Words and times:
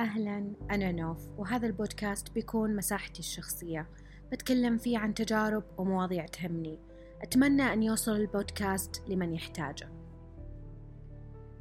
أهلا 0.00 0.52
أنا 0.70 0.92
نوف 0.92 1.28
وهذا 1.38 1.66
البودكاست 1.66 2.30
بيكون 2.32 2.76
مساحتي 2.76 3.18
الشخصية. 3.18 3.86
بتكلم 4.32 4.78
فيه 4.78 4.98
عن 4.98 5.14
تجارب 5.14 5.64
ومواضيع 5.78 6.26
تهمني. 6.26 6.78
أتمنى 7.22 7.62
أن 7.62 7.82
يوصل 7.82 8.12
البودكاست 8.16 9.02
لمن 9.08 9.34
يحتاجه. 9.34 9.88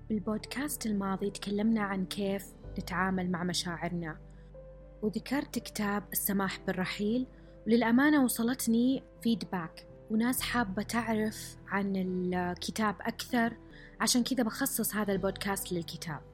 بالبودكاست 0.09 0.85
الماضي 0.85 1.29
تكلمنا 1.29 1.81
عن 1.81 2.05
كيف 2.05 2.45
نتعامل 2.79 3.31
مع 3.31 3.43
مشاعرنا. 3.43 4.17
وذكرت 5.01 5.59
كتاب 5.59 6.03
السماح 6.11 6.59
بالرحيل 6.67 7.27
وللأمانة 7.67 8.23
وصلتني 8.23 9.03
فيدباك 9.21 9.87
وناس 10.11 10.41
حابة 10.41 10.83
تعرف 10.83 11.57
عن 11.67 11.95
الكتاب 11.95 12.95
أكثر 13.01 13.57
عشان 13.99 14.23
كذا 14.23 14.43
بخصص 14.43 14.95
هذا 14.95 15.13
البودكاست 15.13 15.73
للكتاب. 15.73 16.28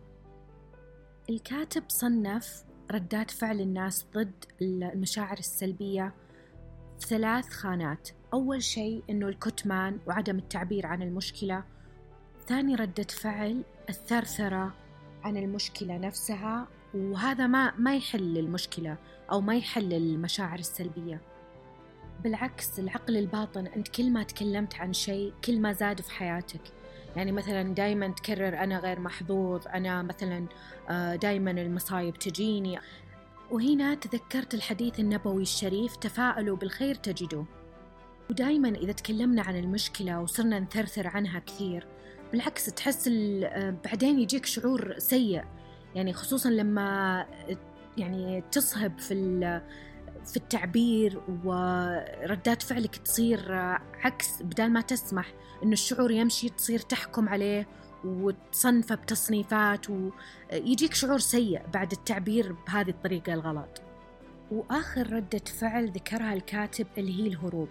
الكاتب 1.29 1.83
صنف 1.87 2.63
ردات 2.91 3.31
فعل 3.31 3.61
الناس 3.61 4.05
ضد 4.13 4.45
المشاعر 4.61 5.37
السلبية 5.37 6.13
في 6.99 7.07
ثلاث 7.07 7.49
خانات. 7.49 8.09
أول 8.33 8.63
شيء 8.63 9.03
أنه 9.09 9.27
الكتمان 9.27 9.99
وعدم 10.07 10.37
التعبير 10.37 10.85
عن 10.85 11.01
المشكلة. 11.01 11.63
ثاني 12.47 12.75
ردة 12.75 13.03
فعل 13.03 13.63
الثرثرة 13.89 14.73
عن 15.23 15.37
المشكلة 15.37 15.97
نفسها. 15.97 16.67
وهذا 16.93 17.47
ما 17.47 17.73
ما 17.77 17.95
يحل 17.95 18.37
المشكلة 18.37 18.97
أو 19.31 19.41
ما 19.41 19.55
يحل 19.55 19.93
المشاعر 19.93 20.59
السلبية. 20.59 21.21
بالعكس 22.23 22.79
العقل 22.79 23.17
الباطن 23.17 23.67
أنت 23.67 23.87
كل 23.87 24.11
ما 24.11 24.23
تكلمت 24.23 24.75
عن 24.75 24.93
شيء 24.93 25.33
كل 25.45 25.59
ما 25.59 25.73
زاد 25.73 26.01
في 26.01 26.11
حياتك. 26.11 26.61
يعني 27.15 27.31
مثلا 27.31 27.73
دائما 27.73 28.07
تكرر 28.07 28.57
أنا 28.63 28.79
غير 28.79 28.99
محظوظ 28.99 29.67
أنا 29.67 30.01
مثلا 30.01 30.45
آه، 30.89 31.15
دائما 31.15 31.51
المصايب 31.51 32.13
تجيني. 32.13 32.79
وهنا 33.51 33.95
تذكرت 33.95 34.53
الحديث 34.53 34.99
النبوي 34.99 35.41
الشريف 35.41 35.95
تفاءلوا 35.95 36.57
بالخير 36.57 36.95
تجدوه. 36.95 37.45
ودائما 38.29 38.69
إذا 38.69 38.91
تكلمنا 38.91 39.41
عن 39.41 39.59
المشكلة 39.59 40.21
وصرنا 40.21 40.59
نثرثر 40.59 41.07
عنها 41.07 41.39
كثير 41.39 41.87
بالعكس 42.31 42.65
تحس 42.65 43.07
آه، 43.07 43.75
بعدين 43.85 44.19
يجيك 44.19 44.45
شعور 44.45 44.99
سيء. 44.99 45.43
يعني 45.95 46.13
خصوصا 46.13 46.49
لما 46.49 47.25
يعني 47.97 48.43
تصهب 48.51 48.99
في 48.99 49.13
في 50.25 50.37
التعبير 50.37 51.21
وردات 51.43 52.61
فعلك 52.61 52.95
تصير 52.95 53.53
عكس 54.03 54.41
بدال 54.41 54.73
ما 54.73 54.81
تسمح 54.81 55.33
إنه 55.63 55.73
الشعور 55.73 56.11
يمشي 56.11 56.49
تصير 56.49 56.79
تحكم 56.79 57.29
عليه 57.29 57.67
وتصنفه 58.03 58.95
بتصنيفات 58.95 59.85
ويجيك 59.89 60.93
شعور 60.93 61.19
سيء 61.19 61.61
بعد 61.73 61.91
التعبير 61.91 62.55
بهذه 62.67 62.89
الطريقة 62.89 63.33
الغلط. 63.33 63.81
وآخر 64.51 65.13
ردة 65.13 65.41
فعل 65.59 65.89
ذكرها 65.89 66.33
الكاتب 66.33 66.87
اللي 66.97 67.23
هي 67.23 67.27
الهروب 67.27 67.69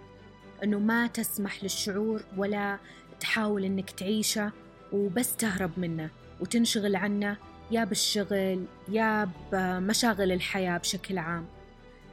أنه 0.64 0.78
ما 0.78 1.06
تسمح 1.06 1.62
للشعور 1.62 2.25
ولا 2.36 2.78
تحاول 3.20 3.64
أنك 3.64 3.91
تعيشه 3.91 4.52
وبس 4.92 5.36
تهرب 5.36 5.78
منه 5.78 6.10
وتنشغل 6.41 6.97
عنه 6.97 7.36
يا 7.70 7.84
بالشغل 7.84 8.66
يا 8.88 9.28
بمشاغل 9.52 10.32
الحياة 10.32 10.78
بشكل 10.78 11.19
عام. 11.19 11.47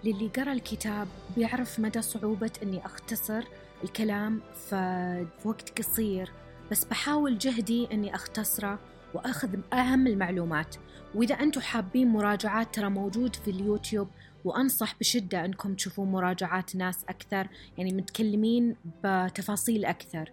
للي 0.03 0.27
قرأ 0.27 0.53
الكتاب 0.53 1.07
بيعرف 1.35 1.80
مدى 1.80 2.02
صعوبة 2.02 2.52
أني 2.63 2.85
أختصر 2.85 3.44
الكلام 3.83 4.41
في 4.69 5.25
وقت 5.45 5.80
قصير. 5.80 6.31
بس 6.71 6.83
بحاول 6.83 7.38
جهدي 7.38 7.88
أني 7.91 8.16
أختصره 8.16 8.79
وأخذ 9.13 9.59
أهم 9.73 10.07
المعلومات. 10.07 10.75
وإذا 11.16 11.35
أنتم 11.35 11.61
حابين 11.61 12.07
مراجعات 12.07 12.75
ترى 12.75 12.89
موجود 12.89 13.35
في 13.35 13.52
اليوتيوب. 13.52 14.07
وأنصح 14.45 14.95
بشدة 14.99 15.45
أنكم 15.45 15.75
تشوفون 15.75 16.11
مراجعات 16.11 16.75
ناس 16.75 17.05
أكثر 17.09 17.47
يعني 17.77 17.94
متكلمين 17.94 18.75
بتفاصيل 19.03 19.85
أكثر. 19.85 20.31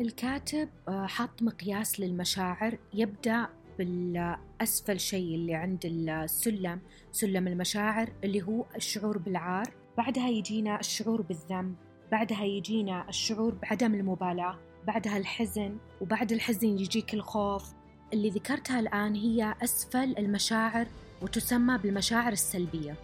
الكاتب 0.00 0.68
آه، 0.88 1.06
حط 1.06 1.42
مقياس 1.42 2.00
للمشاعر 2.00 2.78
يبدأ 2.94 3.48
بالأسفل 3.78 5.00
شيء 5.00 5.34
اللي 5.34 5.54
عند 5.54 5.80
السلم 5.84 6.80
سلم 7.12 7.48
المشاعر 7.48 8.08
اللي 8.24 8.42
هو 8.42 8.64
الشعور 8.76 9.18
بالعار 9.18 9.74
بعدها 9.98 10.28
يجينا 10.28 10.80
الشعور 10.80 11.22
بالذنب 11.22 11.74
بعدها 12.12 12.44
يجينا 12.44 13.08
الشعور 13.08 13.54
بعدم 13.54 13.94
المبالاة 13.94 14.58
بعدها 14.86 15.16
الحزن 15.16 15.76
وبعد 16.00 16.32
الحزن 16.32 16.78
يجيك 16.78 17.14
الخوف. 17.14 17.64
اللي 18.12 18.30
ذكرتها 18.30 18.80
الآن 18.80 19.14
هي 19.14 19.54
أسفل 19.64 20.14
المشاعر 20.18 20.86
وتسمى 21.22 21.78
بالمشاعر 21.78 22.32
السلبية. 22.32 22.94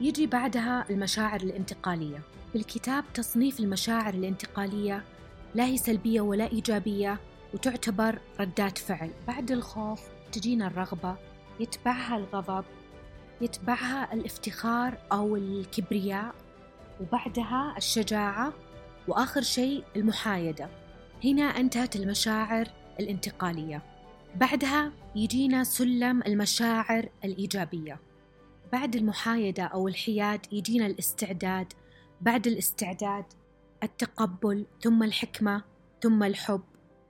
يجي 0.00 0.26
بعدها 0.26 0.86
المشاعر 0.90 1.40
الانتقالية. 1.40 2.20
بالكتاب 2.52 3.04
تصنيف 3.14 3.60
المشاعر 3.60 4.14
الانتقالية 4.14 5.04
لا 5.54 5.64
هي 5.64 5.76
سلبية 5.76 6.20
ولا 6.20 6.52
إيجابية 6.52 7.20
وتعتبر 7.54 8.18
ردات 8.40 8.78
فعل. 8.78 9.10
بعد 9.26 9.50
الخوف 9.50 10.00
تجينا 10.34 10.66
الرغبة 10.66 11.16
يتبعها 11.60 12.16
الغضب 12.16 12.64
يتبعها 13.40 14.12
الافتخار 14.12 14.98
أو 15.12 15.36
الكبرياء 15.36 16.34
وبعدها 17.00 17.74
الشجاعة 17.76 18.52
وآخر 19.08 19.42
شيء 19.42 19.84
المحايدة. 19.96 20.68
هنا 21.24 21.42
انتهت 21.42 21.96
المشاعر 21.96 22.68
الانتقالية. 23.00 23.82
بعدها 24.36 24.92
يجينا 25.14 25.64
سلم 25.64 26.22
المشاعر 26.22 27.08
الإيجابية. 27.24 28.00
بعد 28.72 28.96
المحايدة 28.96 29.64
أو 29.64 29.88
الحياد 29.88 30.46
يجينا 30.52 30.86
الاستعداد. 30.86 31.72
بعد 32.20 32.46
الاستعداد 32.46 33.24
التقبل 33.82 34.66
ثم 34.82 35.02
الحكمة 35.02 35.62
ثم 36.02 36.22
الحب 36.22 36.62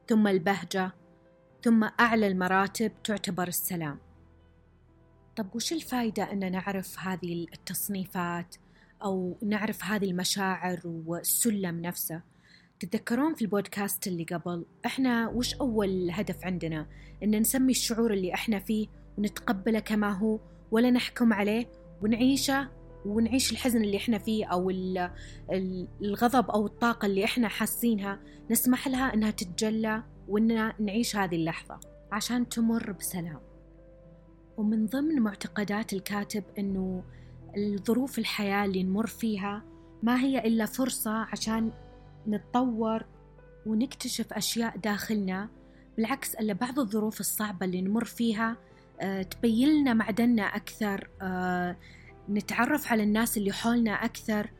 ثم 0.08 0.26
البهجة. 0.26 0.92
ثم 1.64 1.84
أعلى 2.00 2.26
المراتب 2.26 2.92
تعتبر 3.04 3.48
السلام. 3.48 3.98
طب 5.36 5.46
وش 5.54 5.72
الفايدة 5.72 6.32
أن 6.32 6.52
نعرف 6.52 6.98
هذه 6.98 7.46
التصنيفات 7.54 8.56
أو 9.04 9.38
نعرف 9.42 9.84
هذه 9.84 10.04
المشاعر 10.04 10.80
والسلم 10.84 11.80
نفسه؟ 11.80 12.22
تتذكرون 12.80 13.34
في 13.34 13.42
البودكاست 13.42 14.06
اللي 14.06 14.24
قبل 14.24 14.64
إحنا 14.86 15.28
وش 15.28 15.54
أول 15.54 16.10
هدف 16.10 16.44
عندنا؟ 16.44 16.86
أن 17.22 17.40
نسمي 17.40 17.72
الشعور 17.72 18.12
اللي 18.12 18.34
إحنا 18.34 18.58
فيه 18.58 18.88
ونتقبله 19.18 19.78
كما 19.78 20.10
هو 20.12 20.40
ولا 20.70 20.90
نحكم 20.90 21.32
عليه 21.32 21.66
ونعيشه 22.02 22.68
ونعيش 23.04 23.52
الحزن 23.52 23.82
اللي 23.84 23.96
إحنا 23.96 24.18
فيه 24.18 24.46
أو 24.46 24.70
الغضب 26.02 26.50
أو 26.50 26.66
الطاقة 26.66 27.06
اللي 27.06 27.24
إحنا 27.24 27.48
حاسينها 27.48 28.20
نسمح 28.50 28.88
لها 28.88 29.14
إنها 29.14 29.30
تتجلى 29.30 30.02
وإننا 30.28 30.74
نعيش 30.80 31.16
هذه 31.16 31.36
اللحظة 31.36 31.80
عشان 32.12 32.48
تمر 32.48 32.92
بسلام. 32.92 33.40
ومن 34.56 34.86
ضمن 34.86 35.20
معتقدات 35.22 35.92
الكاتب 35.92 36.44
أنه 36.58 37.02
الظروف 37.56 38.18
الحياة 38.18 38.64
اللي 38.64 38.82
نمر 38.82 39.06
فيها 39.06 39.62
ما 40.02 40.20
هي 40.20 40.38
إلا 40.38 40.66
فرصة 40.66 41.10
عشان 41.10 41.70
نتطور 42.28 43.04
ونكتشف 43.66 44.32
أشياء 44.32 44.76
داخلنا. 44.76 45.48
بالعكس 45.96 46.34
ألا 46.34 46.52
بعض 46.52 46.78
الظروف 46.78 47.20
الصعبة 47.20 47.66
اللي 47.66 47.80
نمر 47.82 48.04
فيها 48.04 48.56
أه 49.00 49.22
تبين 49.22 49.68
لنا 49.80 49.94
معدننا 49.94 50.42
أكثر 50.42 51.10
أه 51.22 51.76
نتعرف 52.28 52.92
على 52.92 53.02
الناس 53.02 53.36
اللي 53.36 53.52
حولنا 53.52 53.90
أكثر 53.92 54.50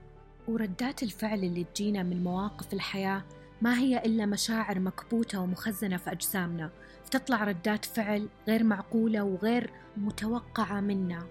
وردات 0.48 1.02
الفعل 1.02 1.44
اللي 1.44 1.64
تجينا 1.64 2.02
من 2.02 2.24
مواقف 2.24 2.72
الحياة 2.72 3.24
ما 3.62 3.78
هي 3.78 3.98
إلا 3.98 4.26
مشاعر 4.26 4.78
مكبوتة 4.80 5.40
ومخزنة 5.40 5.96
في 5.96 6.12
أجسامنا 6.12 6.70
فتطلع 7.04 7.44
ردات 7.44 7.84
فعل 7.84 8.28
غير 8.48 8.64
معقولة 8.64 9.24
وغير 9.24 9.70
متوقعة 9.96 10.80
منا. 10.80 11.26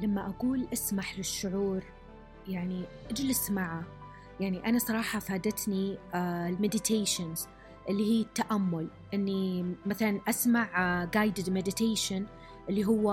لما 0.00 0.26
أقول 0.26 0.66
اسمح 0.72 1.18
للشعور 1.18 1.82
يعني 2.48 2.84
اجلس 3.10 3.50
معه. 3.50 3.84
يعني 4.40 4.68
أنا 4.68 4.78
صراحة 4.78 5.18
فادتني 5.18 5.98
ال 6.14 6.25
meditations 6.25 7.46
اللي 7.88 8.12
هي 8.12 8.20
التأمل. 8.20 8.88
أني 9.14 9.74
مثلا 9.86 10.20
أسمع 10.28 11.04
guided 11.04 11.50
meditation 11.50 12.26
اللي 12.68 12.84
هو 12.84 13.10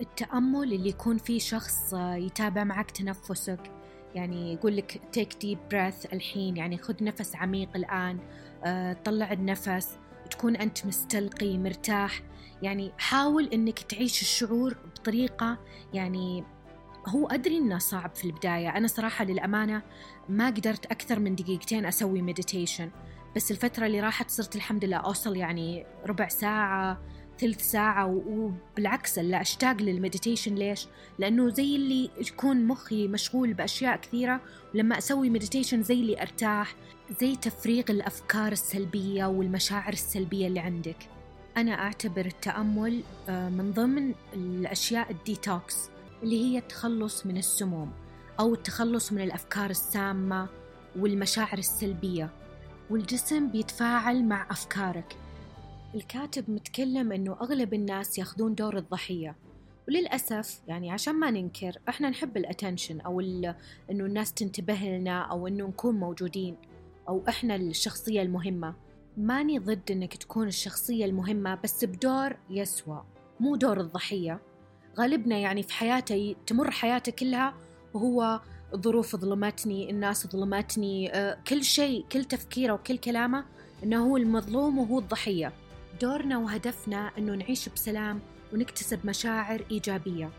التأمل 0.00 0.72
اللي 0.72 0.88
يكون 0.88 1.18
فيه 1.18 1.38
شخص 1.38 1.92
يتابع 1.94 2.64
معك 2.64 2.90
تنفسك. 2.90 3.72
يعني 4.14 4.54
يقول 4.54 4.76
لك 4.76 5.00
take 5.12 5.36
deep 5.40 5.58
breath 5.70 6.12
الحين 6.12 6.56
يعني 6.56 6.78
خذ 6.78 7.04
نفس 7.04 7.36
عميق 7.36 7.68
الآن 7.76 8.18
آه، 8.64 8.92
طلع 8.92 9.32
النفس 9.32 9.98
تكون 10.30 10.56
أنت 10.56 10.86
مستلقي 10.86 11.58
مرتاح. 11.58 12.22
يعني 12.62 12.92
حاول 12.98 13.44
أنك 13.44 13.78
تعيش 13.78 14.22
الشعور 14.22 14.76
بطريقة 14.96 15.58
يعني 15.94 16.44
هو 17.08 17.26
أدري 17.26 17.58
إنه 17.58 17.78
صعب 17.78 18.14
في 18.14 18.24
البداية. 18.24 18.76
أنا 18.76 18.86
صراحة 18.86 19.24
للأمانة 19.24 19.82
ما 20.28 20.46
قدرت 20.46 20.86
أكثر 20.86 21.18
من 21.18 21.34
دقيقتين 21.34 21.86
أسوي 21.86 22.22
meditation 22.22 22.90
بس 23.36 23.50
الفترة 23.50 23.86
اللي 23.86 24.00
راحت 24.00 24.30
صرت 24.30 24.56
الحمد 24.56 24.84
لله 24.84 24.96
أوصل 24.96 25.36
يعني 25.36 25.86
ربع 26.06 26.28
ساعة 26.28 27.00
ثلث 27.40 27.70
ساعة 27.70 28.06
وبالعكس 28.26 29.18
لا 29.18 29.40
أشتاق 29.40 29.76
لل 29.82 29.94
meditation 29.94 30.54
ليش؟ 30.54 30.86
لأنه 31.18 31.48
زي 31.48 31.76
اللي 31.76 32.10
يكون 32.18 32.64
مخي 32.66 33.08
مشغول 33.08 33.52
بأشياء 33.52 33.96
كثيرة 33.96 34.40
ولما 34.74 34.98
أسوي 34.98 35.30
meditation 35.30 35.82
زي 35.82 35.94
اللي 35.94 36.22
أرتاح 36.22 36.74
زي 37.20 37.36
تفريغ 37.36 37.84
الأفكار 37.90 38.52
السلبية 38.52 39.24
والمشاعر 39.24 39.92
السلبية 39.92 40.46
اللي 40.46 40.60
عندك. 40.60 40.96
أنا 41.56 41.72
أعتبر 41.72 42.26
التأمل 42.26 43.00
آه، 43.28 43.48
من 43.48 43.72
ضمن 43.72 44.14
الأشياء 44.34 45.10
الديتوكس 45.10 45.90
اللي 46.22 46.44
هي 46.44 46.58
التخلص 46.58 47.26
من 47.26 47.36
السموم 47.36 47.92
أو 48.40 48.54
التخلص 48.54 49.12
من 49.12 49.20
الأفكار 49.20 49.70
السامة 49.70 50.48
والمشاعر 50.98 51.58
السلبية. 51.58 52.30
والجسم 52.90 53.48
بيتفاعل 53.48 54.24
مع 54.24 54.46
أفكارك. 54.50 55.16
الكاتب 55.94 56.50
متكلم 56.50 57.12
إنه 57.12 57.36
أغلب 57.40 57.74
الناس 57.74 58.18
ياخذون 58.18 58.54
دور 58.54 58.76
الضحية. 58.76 59.36
وللأسف 59.88 60.60
يعني 60.68 60.90
عشان 60.90 61.14
ما 61.14 61.30
ننكر 61.30 61.78
إحنا 61.88 62.10
نحب 62.10 62.36
الاتنشن 62.36 63.00
أو 63.00 63.20
إنه 63.20 63.56
الناس 63.90 64.32
تنتبه 64.32 64.74
لنا 64.74 65.22
أو 65.22 65.46
إنه 65.46 65.66
نكون 65.66 65.94
موجودين 65.94 66.56
أو 67.08 67.24
إحنا 67.28 67.56
الشخصية 67.56 68.22
المهمة. 68.22 68.74
ماني 69.16 69.58
ضد 69.58 69.90
إنك 69.90 70.16
تكون 70.16 70.48
الشخصية 70.48 71.04
المهمة 71.04 71.58
بس 71.64 71.84
بدور 71.84 72.36
يسوى 72.50 73.04
مو 73.40 73.56
دور 73.56 73.80
الضحية. 73.80 74.40
غالبنا 74.98 75.38
يعني 75.38 75.62
في 75.62 75.72
حياته 75.72 76.36
تمر 76.46 76.70
حياته 76.70 77.12
كلها 77.12 77.54
وهو 77.94 78.40
الظروف 78.74 79.16
ظلمتني 79.16 79.90
الناس 79.90 80.26
ظلمتني 80.26 81.14
آه، 81.14 81.38
كل 81.48 81.64
شيء 81.64 82.04
كل 82.12 82.24
تفكيره 82.24 82.72
وكل 82.72 82.98
كلامه 82.98 83.44
إنه 83.84 84.06
هو 84.06 84.16
المظلوم 84.16 84.78
وهو 84.78 84.98
الضحية. 84.98 85.52
دورنا 86.00 86.38
وهدفنا 86.38 87.10
أنه 87.18 87.34
نعيش 87.34 87.68
بسلام 87.68 88.20
ونكتسب 88.52 89.06
مشاعر 89.06 89.64
إيجابية. 89.70 90.30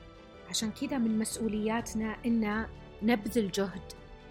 عشان 0.49 0.71
كذا 0.71 0.97
من 0.97 1.19
مسؤولياتنا 1.19 2.15
إن 2.25 2.65
نبذل 3.03 3.51
جهد 3.51 3.81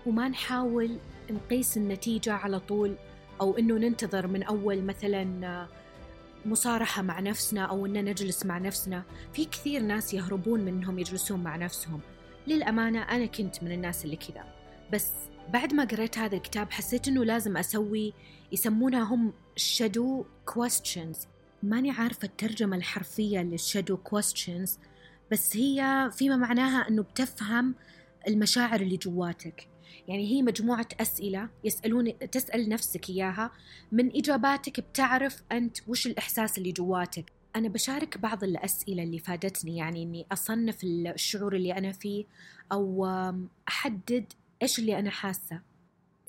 وما 0.06 0.28
نحاول 0.28 0.98
نقيس 1.30 1.76
النتيجة 1.76 2.32
على 2.32 2.60
طول 2.60 2.96
أو 3.40 3.58
إنه 3.58 3.74
ننتظر 3.74 4.26
من 4.26 4.42
أول 4.42 4.82
مثلا 4.82 5.66
مصارحة 6.46 7.02
مع 7.02 7.20
نفسنا 7.20 7.64
أو 7.64 7.86
إن 7.86 8.04
نجلس 8.04 8.46
مع 8.46 8.58
نفسنا. 8.58 9.02
في 9.32 9.44
كثير 9.44 9.82
ناس 9.82 10.14
يهربون 10.14 10.60
من 10.60 10.68
إنهم 10.68 10.98
يجلسون 10.98 11.42
مع 11.42 11.56
نفسهم. 11.56 12.00
للأمانة 12.46 13.02
أنا 13.02 13.26
كنت 13.26 13.62
من 13.62 13.72
الناس 13.72 14.04
اللي 14.04 14.16
كذا. 14.16 14.44
بس 14.92 15.12
بعد 15.52 15.74
ما 15.74 15.84
قريت 15.84 16.18
هذا 16.18 16.36
الكتاب 16.36 16.70
حسيت 16.70 17.08
إنه 17.08 17.24
لازم 17.24 17.56
أسوي 17.56 18.12
يسمونها 18.52 19.02
هم 19.02 19.32
shadow 19.60 20.24
questions. 20.54 21.26
ماني 21.62 21.90
عارفة 21.90 22.26
الترجمة 22.26 22.76
الحرفية 22.76 23.42
للشادو 23.42 23.98
questions 24.14 24.70
بس 25.32 25.56
هي 25.56 26.10
فيما 26.12 26.36
معناها 26.36 26.88
إنه 26.88 27.02
بتفهم 27.02 27.74
المشاعر 28.28 28.80
اللي 28.80 28.96
جواتك. 28.96 29.68
يعني 30.08 30.28
هي 30.28 30.42
مجموعة 30.42 30.88
أسئلة 31.00 31.48
يسألون 31.64 32.18
تسأل 32.18 32.68
نفسك 32.68 33.10
إياها. 33.10 33.50
من 33.92 34.16
إجاباتك 34.16 34.80
بتعرف 34.80 35.42
أنت 35.52 35.78
وش 35.88 36.06
الإحساس 36.06 36.58
اللي 36.58 36.72
جواتك. 36.72 37.32
أنا 37.56 37.68
بشارك 37.68 38.18
بعض 38.18 38.44
الأسئلة 38.44 39.02
اللي 39.02 39.18
فادتني 39.18 39.76
يعني 39.76 40.02
إني 40.02 40.26
أصنف 40.32 40.84
الشعور 40.84 41.56
اللي 41.56 41.72
أنا 41.72 41.92
فيه 41.92 42.24
أو 42.72 43.06
أحدد 43.68 44.32
إيش 44.62 44.78
اللي 44.78 44.98
أنا 44.98 45.10
حاسة. 45.10 45.60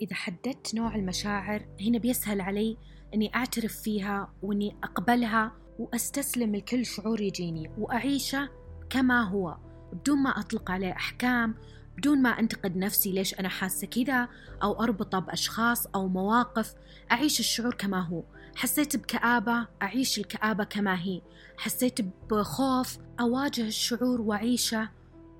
إذا 0.01 0.15
حددت 0.15 0.75
نوع 0.75 0.95
المشاعر 0.95 1.65
هنا 1.81 1.97
بيسهل 1.97 2.41
علي 2.41 2.77
إني 3.13 3.35
أعترف 3.35 3.73
فيها 3.73 4.33
وإني 4.43 4.75
أقبلها 4.83 5.51
وأستسلم 5.79 6.55
لكل 6.55 6.85
شعور 6.85 7.21
يجيني 7.21 7.71
وأعيشه 7.77 8.49
كما 8.89 9.23
هو 9.23 9.57
بدون 9.93 10.17
ما 10.17 10.29
أطلق 10.29 10.71
عليه 10.71 10.91
أحكام 10.91 11.55
بدون 11.97 12.21
ما 12.21 12.29
أنتقد 12.29 12.77
نفسي 12.77 13.11
ليش 13.11 13.39
أنا 13.39 13.49
حاسة 13.49 13.87
كذا 13.87 14.27
أو 14.63 14.83
أربطه 14.83 15.19
بأشخاص 15.19 15.87
أو 15.87 16.07
مواقف. 16.07 16.73
أعيش 17.11 17.39
الشعور 17.39 17.73
كما 17.73 17.99
هو. 17.99 18.23
حسيت 18.55 18.95
بكآبة 18.95 19.67
أعيش 19.81 20.17
الكآبة 20.19 20.63
كما 20.63 21.01
هي. 21.01 21.21
حسيت 21.57 22.01
بخوف 22.31 22.97
أواجه 23.19 23.67
الشعور 23.67 24.21
وأعيشه 24.21 24.89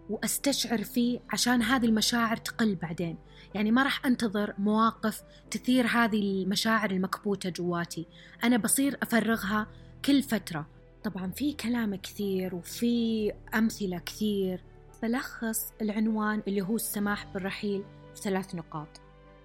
وأستشعر 0.09 0.83
فيه 0.83 1.19
عشان 1.29 1.61
هذه 1.61 1.85
المشاعر 1.85 2.37
تقل 2.37 2.75
بعدين. 2.75 3.17
يعني 3.55 3.71
ما 3.71 3.83
راح 3.83 4.05
أنتظر 4.05 4.53
مواقف 4.57 5.23
تثير 5.51 5.87
هذه 5.87 6.43
المشاعر 6.43 6.91
المكبوتة 6.91 7.49
جواتي. 7.49 8.07
أنا 8.43 8.57
بصير 8.57 8.97
أفرغها 9.01 9.67
كل 10.05 10.23
فترة. 10.23 10.67
طبعا 11.03 11.31
في 11.31 11.53
كلام 11.53 11.95
كثير 11.95 12.55
وفي 12.55 13.31
أمثلة 13.55 13.99
كثير. 13.99 14.63
بلخص 15.03 15.73
العنوان 15.81 16.43
اللي 16.47 16.61
هو 16.61 16.75
السماح 16.75 17.25
بالرحيل 17.33 17.83
في 18.15 18.21
ثلاث 18.21 18.55
نقاط. 18.55 19.01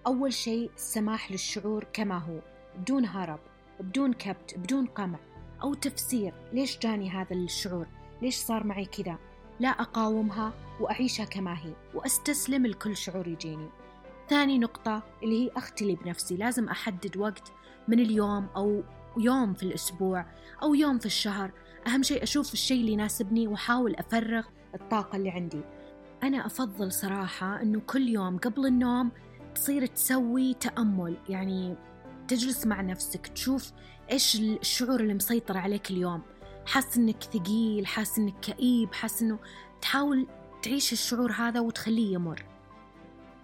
أول 0.07 0.33
شيء 0.33 0.71
السماح 0.77 1.31
للشعور 1.31 1.85
كما 1.93 2.19
هو 2.19 2.41
بدون 2.79 3.07
هرب 3.07 3.41
بدون 3.81 4.13
كبت 4.13 4.59
بدون 4.59 4.87
قمع 4.87 5.19
أو 5.63 5.75
تفسير. 5.75 6.35
ليش 6.53 6.79
جاني 6.79 7.11
هذا 7.11 7.37
الشعور؟ 7.37 7.87
ليش 8.23 8.37
صار 8.37 8.65
معي 8.65 8.85
كذا؟ 8.85 9.19
لا 9.61 9.69
أقاومها 9.69 10.53
وأعيشها 10.81 11.25
كما 11.25 11.59
هي 11.59 11.73
وأستسلم 11.95 12.67
لكل 12.67 12.97
شعور 12.97 13.29
يجيني 13.29 13.69
ثاني 14.29 14.59
نقطة 14.59 15.03
اللي 15.23 15.45
هي 15.45 15.51
أختلي 15.57 15.95
بنفسي 15.95 16.37
لازم 16.37 16.69
أحدد 16.69 17.17
وقت 17.17 17.53
من 17.89 18.01
اليوم 18.01 18.47
أو 18.57 18.83
يوم 19.19 19.55
في 19.55 19.63
الأسبوع 19.63 20.27
أو 20.63 20.75
يوم 20.75 20.99
في 20.99 21.07
الشهر. 21.07 21.51
أهم 21.87 22.03
شيء 22.03 22.23
أشوف 22.23 22.53
الشيء 22.53 22.81
اللي 22.81 22.93
يناسبني 22.93 23.47
وأحاول 23.47 23.95
أفرغ 23.95 24.45
الطاقة 24.75 25.17
اللي 25.17 25.31
عندي. 25.31 25.61
أنا 26.23 26.47
أفضل 26.47 26.93
صراحة 26.93 27.63
أنه 27.63 27.81
كل 27.81 28.09
يوم 28.09 28.39
قبل 28.39 28.67
النوم 28.67 29.11
تصير 29.55 29.87
تسوي 29.87 30.55
تأمل 30.55 31.17
يعني 31.29 31.77
تجلس 32.29 32.67
مع 32.67 32.81
نفسك 32.81 33.27
تشوف 33.27 33.73
إيش 34.11 34.41
الشعور 34.41 35.01
اللي 35.01 35.15
مسيطر 35.15 35.59
عليك 35.59 35.91
اليوم. 35.91 36.23
حاس 36.67 36.97
إنك 36.97 37.23
ثقيل 37.23 37.87
حاس 37.87 38.19
إنك 38.19 38.35
كئيب 38.41 38.95
حاس 38.95 39.23
إنه 39.23 39.39
تحاول 39.83 40.27
تعيش 40.63 40.93
الشعور 40.93 41.33
هذا 41.33 41.61
وتخليه 41.61 42.15
يمر. 42.15 42.45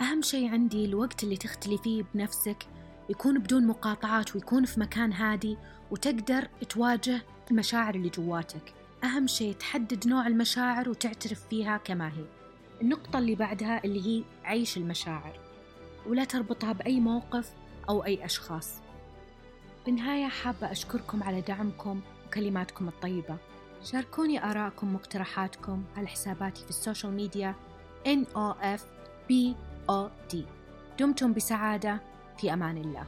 أهم 0.01 0.23
شيء 0.23 0.51
عندي 0.51 0.85
الوقت 0.85 1.25
اللي 1.25 1.37
تختلي 1.37 1.79
فيه 1.79 2.05
بنفسك 2.15 2.67
يكون 3.09 3.39
بدون 3.39 3.67
مقاطعات 3.67 4.35
ويكون 4.35 4.65
في 4.65 4.81
مكان 4.81 5.13
هادي 5.13 5.57
وتقدر 5.91 6.49
تواجه 6.69 7.23
المشاعر 7.51 7.95
اللي 7.95 8.09
جواتك. 8.09 8.75
أهم 9.05 9.27
شيء 9.27 9.53
تحدد 9.55 10.09
نوع 10.09 10.27
المشاعر 10.27 10.89
وتعترف 10.89 11.49
فيها 11.49 11.77
كما 11.77 12.09
هي. 12.09 12.25
النقطة 12.83 13.19
اللي 13.19 13.35
بعدها 13.35 13.85
اللي 13.85 14.07
هي 14.07 14.25
عيش 14.45 14.77
المشاعر 14.77 15.41
ولا 16.07 16.25
تربطها 16.25 16.73
بأي 16.73 17.01
موقف 17.01 17.53
أو 17.89 18.05
أي 18.05 18.25
أشخاص. 18.25 18.75
بالنهاية 19.87 20.29
حابة 20.29 20.73
أشكركم 20.73 21.23
على 21.23 21.41
دعمكم. 21.41 22.01
وكلماتكم 22.33 22.89
الطيبة. 22.89 23.37
شاركوني 23.83 24.45
آراءكم 24.45 24.95
مقترحاتكم. 24.95 25.85
على 25.97 26.07
حساباتي 26.07 26.65
في 26.65 26.71
السوشيال 26.71 27.13
ميديا 27.13 27.55
NOF 28.07 28.81
BOD 29.31 30.37
دمتم 30.99 31.33
بسعادة. 31.33 32.01
في 32.39 32.53
أمان 32.53 32.77
الله. 32.77 33.07